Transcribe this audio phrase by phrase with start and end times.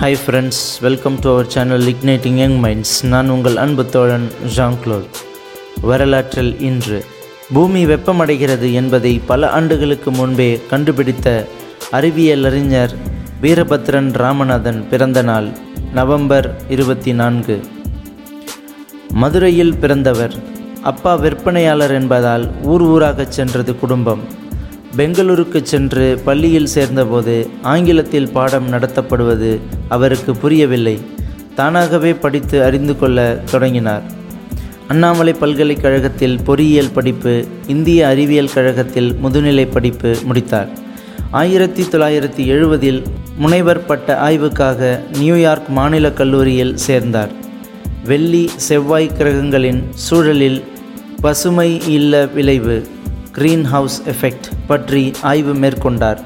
[0.00, 5.18] Hi friends welcome to our channel igniting young minds நான் உங்கள் அன்பு தோழன் ஜான் க்ளோத்
[5.80, 6.98] வரலாற்றில் இன்று
[7.54, 11.28] பூமி வெப்பமடைகிறது என்பதை பல ஆண்டுகளுக்கு முன்பே கண்டுபிடித்த
[11.90, 12.94] அறிவியல் அறிஞர்
[13.42, 15.48] வீரபத்ரன் ராமநாதன் பிறந்த நாள்
[15.92, 17.58] நவம்பர் இருபத்தி நான்கு.
[19.22, 20.36] மதுரையில் பிறந்தவர்
[20.82, 24.24] அப்பா விற்பனையாளர் என்பதால் ஊர் ஊராகச் சென்றது குடும்பம்.
[24.96, 29.58] பெங்களூருக்கு சென்று பள்ளியில் சேர்ந்தபோது ஆங்கிலத்தில் பாடம் நடத்தப்படுவது
[29.88, 31.00] அவருக்கு புரியவில்லை.
[31.54, 34.02] தானாகவே படித்து அறிந்து கொள்ள தொடங்கினார்.
[34.88, 40.68] அண்ணாமலை பல்கலைக்கழகத்தில் பொறியியல் படிப்பு இந்திய அறிவியல் கழகத்தில் முதுநிலை படிப்பு முடித்தார்.
[41.30, 43.02] ஆயிரத்தி தொள்ளாயிரத்தி எழுபதில்
[43.36, 47.30] முனைவர் பட்ட ஆய்வுக்காக நியூயார்க் மாநில கல்லூரியில் சேர்ந்தார்.
[48.04, 50.64] வெள்ளி செவ்வாய் கிரகங்களின் சூழலில்
[51.20, 52.86] பசுமை இல்ல விளைவு.
[53.32, 56.20] கிரீன் ஹவுஸ் எஃபெக்ட் பற்றி ஆய்வு மேற்கொண்டார்.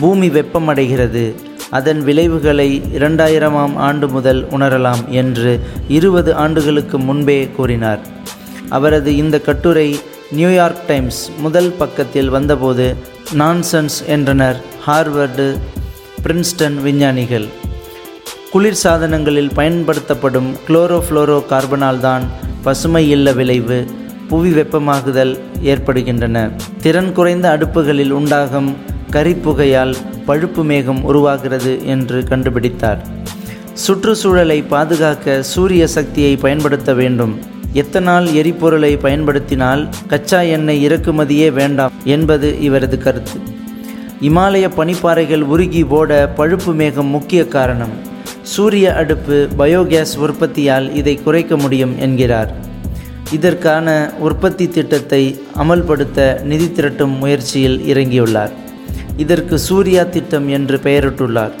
[0.00, 1.34] பூமி வெப்பமடைகிறது.
[1.70, 7.98] அதன் விளைவுகளை இரண்டாயிரமாம் ஆண்டு முதல் உணரலாம் என்று இருபது ஆண்டுகளுக்கு முன்பே கூறினார்.
[8.68, 9.98] அவரது இந்த கட்டுரை
[10.30, 12.96] நியூயார்க் டைம்ஸ் முதல் பக்கத்தில் வந்தபோது
[13.38, 15.58] நான்சன்ஸ் என்றனர் ஹார்வர்டு
[16.22, 17.48] பிரின்ஸ்டன் விஞ்ஞானிகள்.
[18.50, 22.24] குளிர் சாதனங்களில் பயன்படுத்தப்படும் குளோரோஃப்ளோரோ கார்பனால் தான்
[22.62, 23.78] பசுமை இல்ல விளைவு
[24.32, 26.50] புவி வெப்பமாகுதல் ஏற்படுகின்றன.
[26.82, 28.76] திறன் குறைந்த அடுப்புகளில் உண்டாகும்
[29.10, 29.94] கரிப்புகையால்
[30.26, 33.00] பழுப்பு மேகம் உருவாகிறது என்று கண்டுபிடித்தார்.
[33.74, 37.38] சுற்றுச்சூழலை பாதுகாக்க சூரிய சக்தியை பயன்படுத்த வேண்டும்.
[37.72, 43.38] எத்தனால் எரிபொருளை பயன்படுத்தினால் கச்சா எண்ணெய் இறக்குமதியே வேண்டாம் என்பது இவரது கருத்து.
[44.20, 47.94] இமாலய பனிப்பாறைகள் உருகி ஓட பழுப்பு மேகம் முக்கிய காரணம்.
[48.42, 52.70] சூரிய அடுப்பு பயோகேஸ் உற்பத்தியால் இதை குறைக்க முடியும் என்கிறார்.
[53.32, 53.88] இதற்கான
[54.18, 55.22] உற்பத்தி திட்டத்தை
[55.62, 58.52] அமல்படுத்த நிதி திரட்டும் முயற்சியில் இறங்கியுள்ளார்.
[59.16, 61.54] இதற்கு சூர்யா திட்டம் என்று பெயரிட்டுள்ளார்.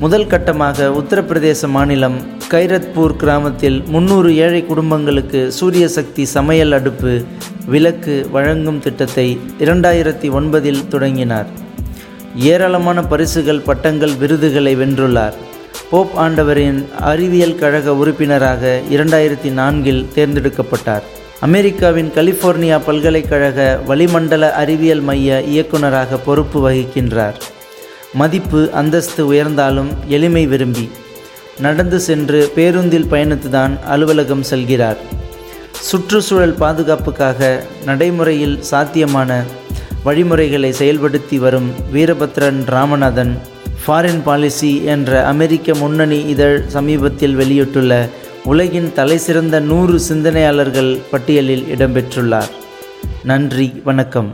[0.00, 2.18] முதல் கட்டமாக உத்தரப்பிரதேச மாநிலம்
[2.50, 7.12] கைரத்பூர் கிராமத்தில் முன்னூறு ஏழை குடும்பங்களுக்கு சூரிய சக்தி சமையல் அடுப்பு
[7.66, 9.26] விலக்கு வழங்கும் திட்டத்தை
[9.58, 11.50] இரண்டாயிரத்தி ஒன்பதில் தொடங்கினார்.
[12.34, 15.36] ஏராளமான பரிசுகள் பட்டங்கள் விருதுகளை வென்றுள்ளார்.
[15.90, 21.02] போப் ஆண்டவரின் அறிவியல் கழக உறுப்பினராக இரண்டாயிரத்தி நான்கில் தேர்ந்தெடுக்கப்பட்டார்.
[21.40, 27.34] அமெரிக்காவின் கலிஃபோர்னியா பல்கலைக்கழக வளிமண்டல அறிவியல் மைய இயக்குநராக பொறுப்பு வகிக்கின்றார்.
[28.14, 30.90] மதிப்பு அந்தஸ்து உயர்ந்தாலும் எளிமை விரும்பி
[31.60, 34.96] நடந்து சென்று பேருந்தில் பயணித்துதான் அலுவலகம் செல்கிறார்.
[35.72, 39.42] சுற்றுச்சூழல் பாதுகாப்புக்காக நடைமுறையில் சாத்தியமான
[40.04, 43.38] வழிமுறைகளை செயல்படுத்தி வரும் வீரபத்ரன் ராமநாதன்
[43.86, 48.08] ஃபாரின் பாலிசி என்ற அமெரிக்க முன்னணி இதழ் சமீபத்தில் வெளியிட்டுள்ள
[48.44, 52.50] உலகின் தலைசிறந்த நூறு சிந்தனையாளர்கள் பட்டியலில் இடம்பெற்றுள்ளார்.
[53.24, 54.30] நன்றி வணக்கம்.